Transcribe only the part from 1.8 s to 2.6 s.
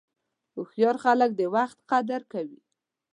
قدر کوي.